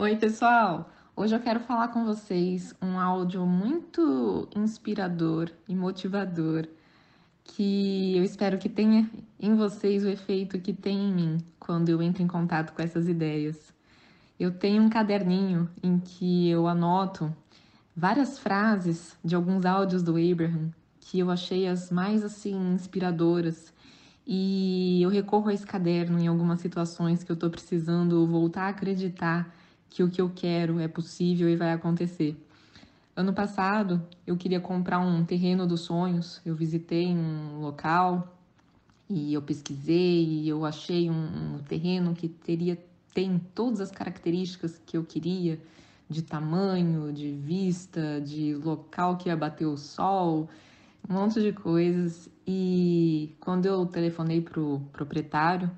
[0.00, 0.92] Oi, pessoal!
[1.16, 6.68] Hoje eu quero falar com vocês um áudio muito inspirador e motivador
[7.42, 12.00] que eu espero que tenha em vocês o efeito que tem em mim quando eu
[12.00, 13.74] entro em contato com essas ideias.
[14.38, 17.34] Eu tenho um caderninho em que eu anoto
[17.96, 20.70] várias frases de alguns áudios do Abraham
[21.00, 23.74] que eu achei as mais assim inspiradoras
[24.24, 28.68] e eu recorro a esse caderno em algumas situações que eu estou precisando voltar a
[28.68, 29.57] acreditar
[29.90, 32.36] que o que eu quero é possível e vai acontecer.
[33.16, 36.40] Ano passado, eu queria comprar um terreno dos sonhos.
[36.44, 38.36] Eu visitei um local
[39.10, 42.78] e eu pesquisei e eu achei um, um terreno que teria
[43.14, 45.58] tem todas as características que eu queria
[46.08, 50.48] de tamanho, de vista, de local que ia bater o sol,
[51.08, 52.28] um monte de coisas.
[52.46, 55.68] E quando eu telefonei pro proprietário,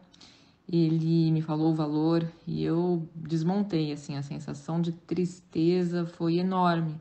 [0.73, 6.95] ele me falou o valor e eu desmontei, assim, a sensação de tristeza foi enorme.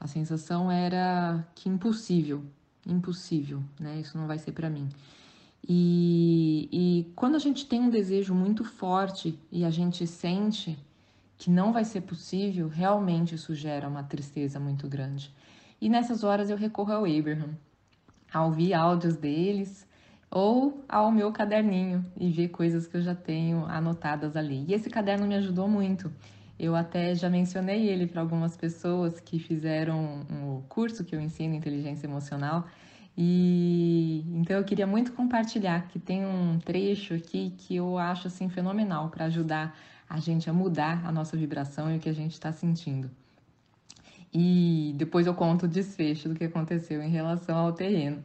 [0.00, 2.42] A sensação era que impossível,
[2.84, 4.00] impossível, né?
[4.00, 4.88] Isso não vai ser para mim.
[5.68, 10.76] E, e quando a gente tem um desejo muito forte e a gente sente
[11.38, 15.32] que não vai ser possível, realmente isso gera uma tristeza muito grande.
[15.80, 17.56] E nessas horas eu recorro ao Abraham,
[18.32, 19.86] a ouvir áudios deles,
[20.32, 24.64] ou ao meu caderninho e ver coisas que eu já tenho anotadas ali.
[24.66, 26.10] E esse caderno me ajudou muito.
[26.58, 31.20] Eu até já mencionei ele para algumas pessoas que fizeram o um curso que eu
[31.20, 32.66] ensino inteligência emocional.
[33.16, 38.48] E então eu queria muito compartilhar que tem um trecho aqui que eu acho assim
[38.48, 39.76] fenomenal para ajudar
[40.08, 43.10] a gente a mudar a nossa vibração e o que a gente está sentindo.
[44.32, 48.24] E depois eu conto o desfecho do que aconteceu em relação ao terreno.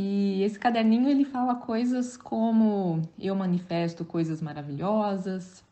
[0.00, 5.64] E esse caderninho ele fala coisas como eu manifesto coisas maravilhosas,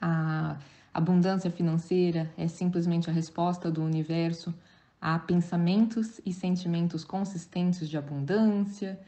[0.00, 0.56] a
[0.92, 4.52] abundância financeira é simplesmente a resposta do universo
[5.00, 8.98] a pensamentos e sentimentos consistentes de abundância,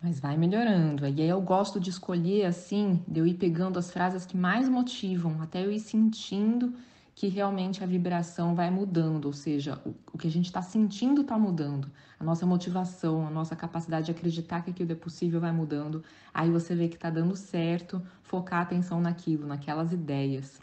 [0.00, 1.04] mas vai melhorando.
[1.04, 4.68] E aí eu gosto de escolher assim, de eu ir pegando as frases que mais
[4.68, 6.72] motivam, até eu ir sentindo
[7.22, 11.20] que realmente a vibração vai mudando, ou seja, o, o que a gente está sentindo
[11.20, 11.88] está mudando,
[12.18, 16.02] a nossa motivação, a nossa capacidade de acreditar que aquilo é possível vai mudando.
[16.34, 20.60] Aí você vê que está dando certo, focar a atenção naquilo, naquelas ideias.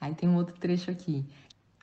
[0.00, 1.26] Aí tem um outro trecho aqui.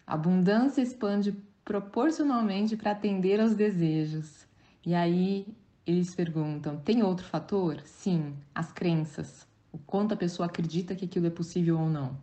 [0.08, 1.32] Abundância expande
[1.64, 4.48] proporcionalmente para atender aos desejos.
[4.84, 5.46] E aí
[5.86, 7.80] eles perguntam: tem outro fator?
[7.86, 9.48] Sim, as crenças.
[9.72, 12.18] O quanto a pessoa acredita que aquilo é possível ou não.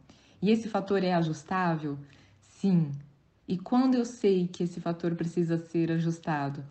[0.46, 1.98] E esse fator é ajustável?
[2.38, 2.92] Sim.
[3.48, 6.62] E quando eu sei que esse fator precisa ser ajustado?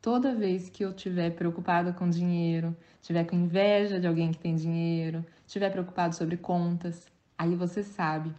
[0.00, 4.54] Toda vez que eu estiver preocupada com dinheiro, estiver com inveja de alguém que tem
[4.54, 8.32] dinheiro, estiver preocupado sobre contas, aí você sabe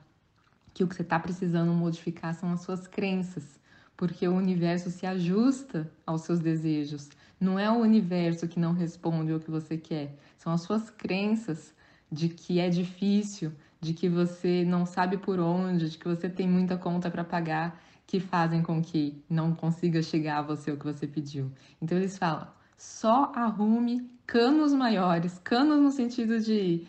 [0.74, 3.60] que o que você está precisando modificar são as suas crenças,
[3.98, 7.10] porque o universo se ajusta aos seus desejos.
[7.38, 11.74] Não é o universo que não responde ao que você quer, são as suas crenças
[12.10, 13.52] de que é difícil,
[13.86, 17.80] de que você não sabe por onde, de que você tem muita conta para pagar,
[18.08, 21.52] que fazem com que não consiga chegar a você o que você pediu.
[21.80, 26.88] Então eles falam: só arrume canos maiores, canos no sentido de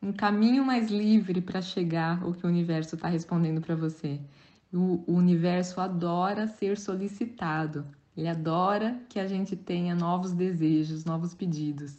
[0.00, 4.20] um caminho mais livre para chegar o que o universo está respondendo para você.
[4.72, 7.84] O, o universo adora ser solicitado.
[8.16, 11.96] Ele adora que a gente tenha novos desejos, novos pedidos.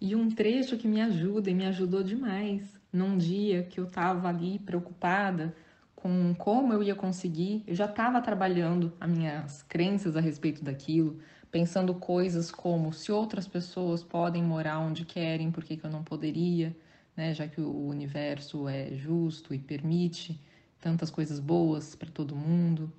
[0.00, 4.28] E um trecho que me ajuda e me ajudou demais num dia que eu estava
[4.28, 5.54] ali preocupada
[5.94, 11.18] com como eu ia conseguir, eu já estava trabalhando as minhas crenças a respeito daquilo,
[11.50, 16.02] pensando coisas como se outras pessoas podem morar onde querem, por que, que eu não
[16.02, 16.74] poderia,
[17.14, 17.34] né?
[17.34, 20.40] já que o universo é justo e permite
[20.80, 22.90] tantas coisas boas para todo mundo.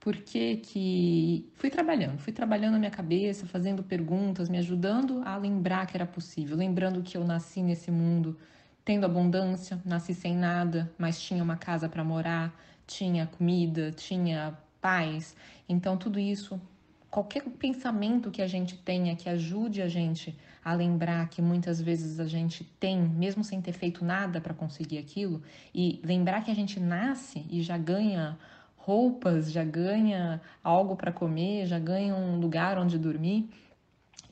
[0.00, 5.36] Por que, que fui trabalhando, fui trabalhando na minha cabeça, fazendo perguntas, me ajudando a
[5.36, 8.38] lembrar que era possível, lembrando que eu nasci nesse mundo
[8.86, 12.54] tendo abundância, nasci sem nada, mas tinha uma casa para morar,
[12.86, 15.34] tinha comida, tinha paz.
[15.68, 16.58] Então, tudo isso,
[17.10, 22.20] qualquer pensamento que a gente tenha que ajude a gente a lembrar que muitas vezes
[22.20, 25.42] a gente tem, mesmo sem ter feito nada para conseguir aquilo,
[25.74, 28.38] e lembrar que a gente nasce e já ganha
[28.76, 33.50] roupas, já ganha algo para comer, já ganha um lugar onde dormir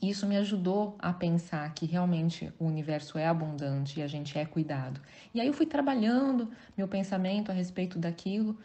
[0.08, 4.44] isso me ajudou a pensar que realmente o universo é abundante e a gente é
[4.44, 5.00] cuidado.
[5.32, 8.56] E aí eu fui trabalhando meu pensamento a respeito daquilo,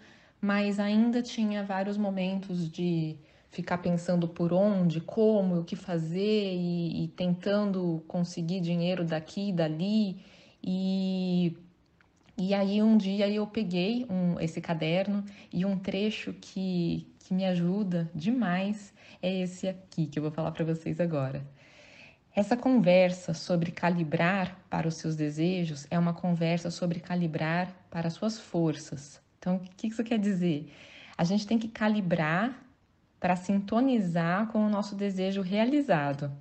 [0.42, 3.18] mas ainda tinha vários momentos de
[3.52, 10.18] ficar pensando por onde, como, o que fazer e, e tentando conseguir dinheiro daqui dali.
[10.64, 11.58] E
[12.40, 17.44] E aí um dia eu peguei um, esse caderno e um trecho que, que me
[17.46, 21.46] ajuda demais é esse aqui que eu vou falar para vocês agora.
[22.34, 28.14] Essa conversa sobre calibrar para os seus desejos é uma conversa sobre calibrar para as
[28.14, 29.22] suas forças.
[29.38, 30.72] Então, o que isso quer dizer?
[31.18, 32.58] A gente tem que calibrar
[33.20, 36.32] para sintonizar com o nosso desejo realizado.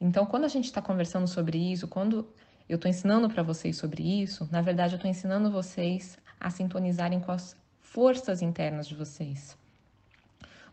[0.00, 2.26] Então, quando a gente está conversando sobre isso, quando
[2.72, 7.20] eu estou ensinando para vocês sobre isso, na verdade, eu estou ensinando vocês a sintonizarem
[7.20, 9.58] com as forças internas de vocês.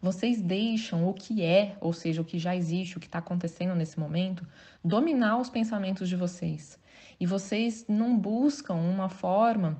[0.01, 3.75] Vocês deixam o que é, ou seja, o que já existe, o que está acontecendo
[3.75, 4.47] nesse momento,
[4.81, 6.79] dominar os pensamentos de vocês.
[7.19, 9.77] E vocês não buscam uma forma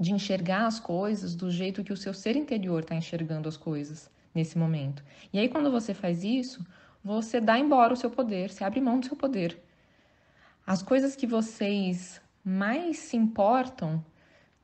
[0.00, 4.10] de enxergar as coisas do jeito que o seu ser interior está enxergando as coisas
[4.34, 5.04] nesse momento.
[5.32, 6.66] E aí, quando você faz isso,
[7.04, 9.64] você dá embora o seu poder, você abre mão do seu poder.
[10.66, 14.04] As coisas que vocês mais se importam,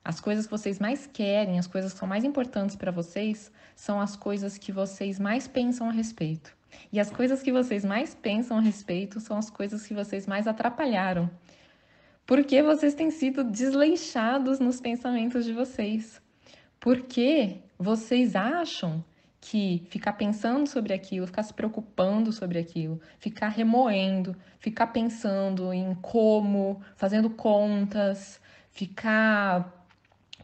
[0.04, 4.00] as coisas que vocês mais querem, as coisas que são mais importantes para vocês, são
[4.00, 6.56] as coisas que vocês mais pensam a respeito.
[6.92, 10.48] E as coisas que vocês mais pensam a respeito são as coisas que vocês mais
[10.48, 11.30] atrapalharam.
[12.26, 16.20] Porque vocês têm sido desleixados nos pensamentos de vocês.
[16.80, 19.04] Porque vocês acham
[19.44, 25.96] que ficar pensando sobre aquilo, ficar se preocupando sobre aquilo, ficar remoendo, ficar pensando em
[25.96, 28.40] como, fazendo contas,
[28.70, 29.84] ficar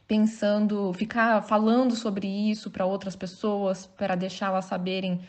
[0.09, 5.21] pensando, ficar falando sobre isso para outras pessoas, para deixá-las saberem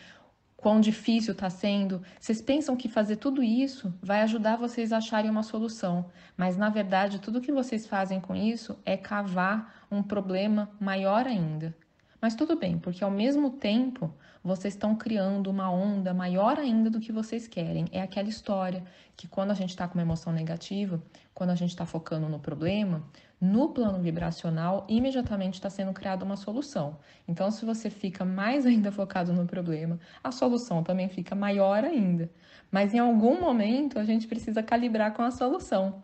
[0.57, 2.01] quão difícil está sendo.
[2.19, 6.69] Vocês pensam que fazer tudo isso vai ajudar vocês a acharem uma solução, mas na
[6.69, 11.75] verdade tudo que vocês fazem com isso é cavar um problema maior ainda.
[12.21, 14.13] Mas tudo bem, porque ao mesmo tempo
[14.43, 17.85] vocês estão criando uma onda maior ainda do que vocês querem.
[17.91, 18.83] É aquela história
[19.15, 21.01] que quando a gente está com uma emoção negativa,
[21.33, 23.03] quando a gente está focando no problema,
[23.39, 26.97] no plano vibracional, imediatamente está sendo criada uma solução.
[27.27, 32.29] Então, se você fica mais ainda focado no problema, a solução também fica maior ainda.
[32.69, 36.03] Mas em algum momento a gente precisa calibrar com a solução.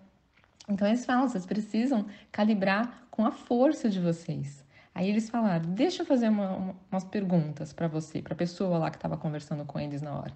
[0.67, 4.64] Então, eles falam, vocês precisam calibrar com a força de vocês.
[4.95, 8.77] Aí eles falaram: deixa eu fazer uma, uma, umas perguntas para você, para a pessoa
[8.77, 10.33] lá que estava conversando com eles na hora.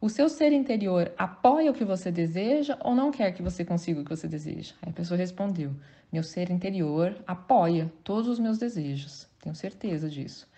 [0.00, 4.00] O seu ser interior apoia o que você deseja ou não quer que você consiga
[4.00, 4.72] o que você deseja?
[4.80, 5.74] Aí a pessoa respondeu:
[6.12, 9.26] Meu ser interior apoia todos os meus desejos.
[9.42, 10.48] Tenho certeza disso.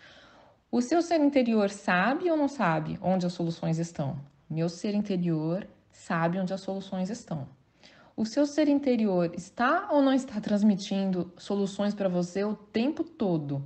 [0.70, 4.20] O seu ser interior sabe ou não sabe onde as soluções estão?
[4.48, 7.48] Meu ser interior sabe onde as soluções estão.
[8.20, 13.64] O seu ser interior está ou não está transmitindo soluções para você o tempo todo?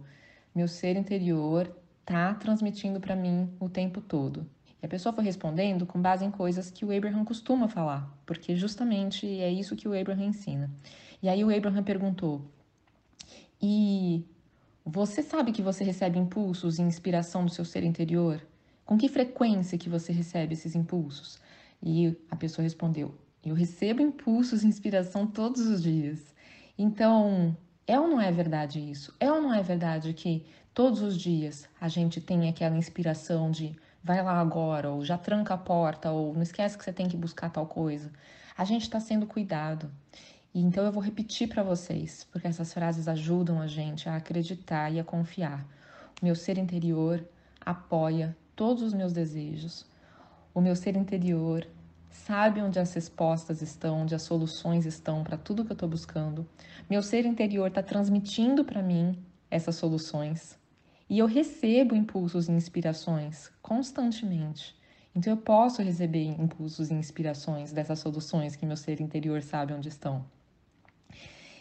[0.55, 4.49] Meu ser interior está transmitindo para mim o tempo todo.
[4.81, 8.55] E a pessoa foi respondendo com base em coisas que o Abraham costuma falar, porque
[8.55, 10.71] justamente é isso que o Abraham ensina.
[11.21, 12.41] E aí o Abraham perguntou:
[13.61, 14.25] E
[14.87, 18.41] você sabe que você recebe impulsos e inspiração do seu ser interior?
[18.87, 21.41] Com que frequência que você recebe esses impulsos?
[21.83, 26.35] E a pessoa respondeu: eu recebo impulsos e inspiração todos os dias.
[26.77, 27.57] Então,
[27.87, 29.15] é ou não é verdade isso?
[29.21, 33.77] É ou não é verdade que todos os dias a gente tem aquela inspiração de
[34.03, 37.17] vai lá agora, ou já tranca a porta, ou não esquece que você tem que
[37.17, 38.13] buscar tal coisa?
[38.57, 39.91] A gente está sendo cuidado.
[40.55, 44.93] E então eu vou repetir para vocês, porque essas frases ajudam a gente a acreditar
[44.93, 45.67] e a confiar.
[46.21, 47.27] O meu ser interior
[47.61, 49.87] apoia todos os meus desejos.
[50.55, 51.67] O meu ser interior
[52.15, 56.49] sabe onde as respostas estão, onde as soluções estão para tudo que eu estou buscando.
[56.89, 59.19] Meu ser interior está transmitindo para mim
[59.51, 60.57] essas soluções
[61.11, 64.77] e eu recebo impulsos e inspirações constantemente.
[65.15, 69.89] Então eu posso receber impulsos e inspirações dessas soluções que meu ser interior sabe onde
[69.89, 70.25] estão.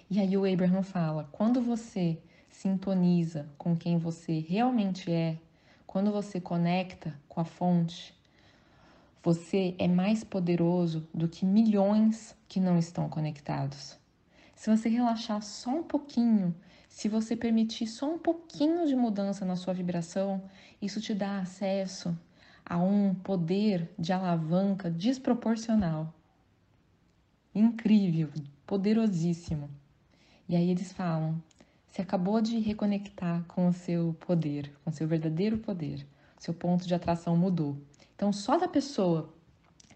[0.09, 5.37] E aí o Abraham fala: quando você sintoniza com quem você realmente é,
[5.85, 8.15] quando você conecta com a fonte,
[9.23, 13.97] você é mais poderoso do que milhões que não estão conectados.
[14.53, 16.53] Se você relaxar só um pouquinho,
[16.89, 20.43] se você permitir só um pouquinho de mudança na sua vibração,
[20.81, 22.15] isso te dá acesso
[22.65, 26.13] a um poder de alavanca desproporcional.
[27.55, 28.29] Incrível,
[28.67, 29.69] poderosíssimo.
[30.49, 31.41] E aí eles falam:
[31.87, 36.05] você acabou de reconectar com o seu poder, com o seu verdadeiro poder.
[36.37, 37.77] Seu ponto de atração mudou.
[38.15, 39.33] Então, só da pessoa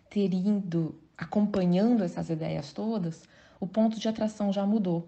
[0.10, 3.24] ter ido acompanhando essas ideias todas,
[3.60, 5.08] o ponto de atração já mudou.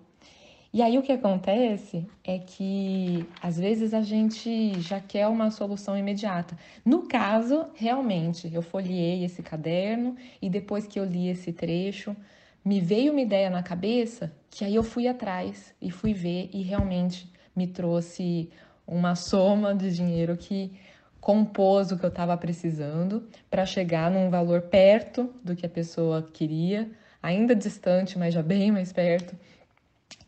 [0.72, 5.98] E aí o que acontece é que às vezes a gente já quer uma solução
[5.98, 6.56] imediata.
[6.86, 12.16] No caso, realmente, eu folhei esse caderno e depois que eu li esse trecho,
[12.64, 16.62] me veio uma ideia na cabeça que aí eu fui atrás e fui ver e
[16.62, 18.50] realmente me trouxe
[18.86, 20.72] uma soma de dinheiro que
[21.20, 26.22] compôs o que eu estava precisando para chegar num valor perto do que a pessoa
[26.22, 26.90] queria,
[27.22, 29.36] ainda distante, mas já bem mais perto,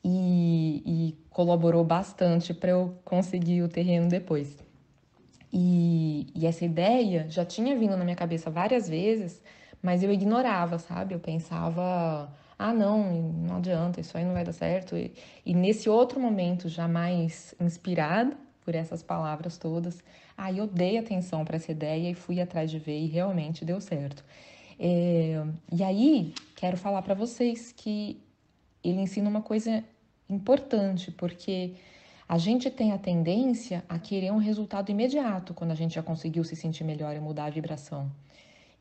[0.04, 4.58] e, e colaborou bastante para eu conseguir o terreno depois.
[5.54, 9.42] E, e, essa ideia já tinha vindo na minha cabeça várias vezes,
[9.82, 11.14] mas eu ignorava, sabe?
[11.14, 14.96] Eu pensava, ah, não, não adianta, isso aí não vai dar certo.
[14.96, 15.14] E,
[15.46, 20.04] e nesse outro momento, já mais inspirada por essas palavras todas,
[20.38, 23.82] aí eu dei atenção para essa ideia e fui atrás de ver e realmente deu
[23.82, 24.24] certo.
[24.80, 28.20] É, e aí, quero falar para vocês que
[28.84, 29.84] ele ensina uma coisa
[30.30, 31.76] importante, porque
[32.28, 36.44] a gente tem a tendência a querer um resultado imediato quando a gente já conseguiu
[36.44, 38.10] se sentir melhor e mudar a vibração.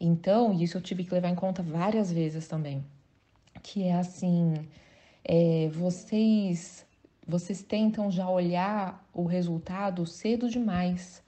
[0.01, 2.85] Então, isso eu tive que levar em conta várias vezes também,
[3.63, 4.55] que é assim,
[5.25, 6.87] é, vocês
[7.31, 11.23] vocês tentam já olhar o resultado cedo demais.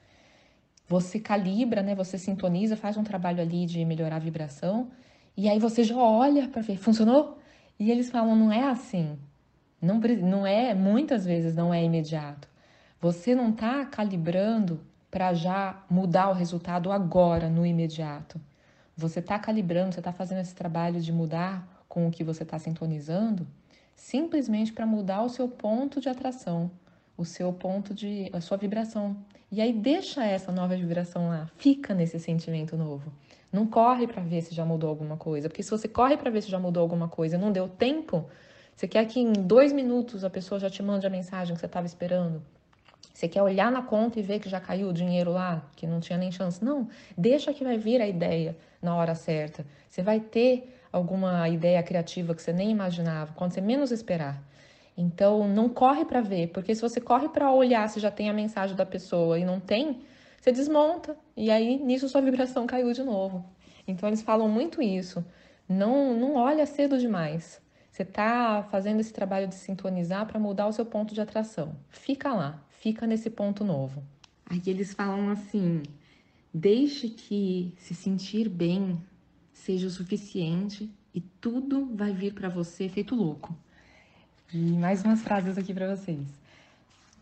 [0.89, 1.95] Você calibra, né?
[1.95, 4.91] Você sintoniza, faz um trabalho ali de melhorar a vibração,
[5.37, 7.39] e aí você já olha para ver, funcionou?
[7.79, 9.19] E eles falam, não é assim.
[9.81, 12.49] Não, não é, muitas vezes não é imediato.
[13.01, 14.81] Você não está calibrando
[15.11, 18.41] para já mudar o resultado agora, no imediato.
[18.97, 22.59] Você está calibrando, você está fazendo esse trabalho de mudar com o que você está
[22.59, 23.47] sintonizando,
[23.95, 26.71] simplesmente para mudar o seu ponto de atração,
[27.17, 28.31] o seu ponto de.
[28.33, 29.17] a sua vibração.
[29.51, 33.13] E aí deixa essa nova vibração lá, fica nesse sentimento novo.
[33.53, 36.43] Não corre para ver se já mudou alguma coisa, porque se você corre para ver
[36.43, 38.25] se já mudou alguma coisa não deu tempo,
[38.75, 41.67] você quer que em dois minutos a pessoa já te mande a mensagem que você
[41.67, 42.43] estava esperando?
[43.13, 46.01] Você quer olhar na conta e ver que já caiu o dinheiro lá, que não
[46.01, 46.65] tinha nem chance?
[46.65, 49.67] Não, deixa que vai vir a ideia na hora certa.
[49.89, 54.43] Você vai ter alguma ideia criativa que você nem imaginava, quando você menos esperar.
[54.97, 58.33] Então, não corre para ver, porque se você corre para olhar se já tem a
[58.33, 60.03] mensagem da pessoa e não tem,
[60.39, 63.45] você desmonta e aí nisso sua vibração caiu de novo.
[63.89, 65.25] Então, eles falam muito isso.
[65.69, 67.61] Não, não olha cedo demais.
[67.91, 71.75] Você está fazendo esse trabalho de sintonizar para mudar o seu ponto de atração.
[71.89, 74.03] Fica lá, fica nesse ponto novo.
[74.47, 75.83] Aí eles falam assim:
[76.53, 78.99] deixe que se sentir bem
[79.63, 83.57] seja o suficiente e tudo vai vir para você feito louco.
[84.53, 86.27] E mais umas frases aqui para vocês.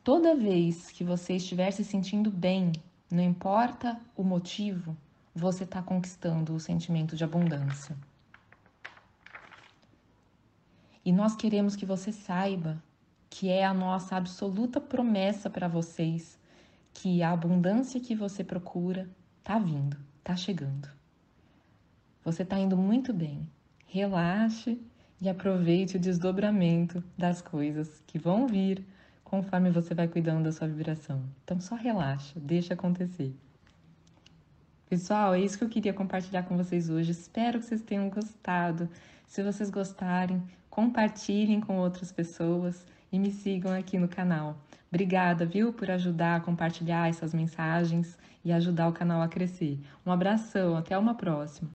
[0.02, 2.73] Toda vez que você estiver se sentindo bem,
[3.11, 4.97] não importa o motivo,
[5.35, 7.94] você está conquistando o sentimento de abundância.
[11.04, 12.82] E nós queremos que você saiba
[13.28, 16.38] que é a nossa absoluta promessa para vocês
[16.94, 19.09] que a abundância que você procura
[19.40, 21.00] está vindo, está chegando.
[22.25, 23.49] Você está indo muito bem.
[23.87, 24.81] Relaxe
[25.21, 28.85] e aproveite o desdobramento das coisas que vão vir
[29.25, 31.23] conforme você vai cuidando da sua vibração.
[31.45, 33.35] Então só relaxa, deixa acontecer.
[34.89, 37.12] Pessoal, é isso que eu queria compartilhar com vocês hoje.
[37.12, 38.89] Espero que vocês tenham gostado.
[39.27, 44.59] Se vocês gostarem, compartilhem com outras pessoas e me sigam aqui no canal.
[44.89, 49.79] Obrigada, viu, por ajudar a compartilhar essas mensagens e ajudar o canal a crescer.
[50.05, 51.69] Um abração, até uma próxima.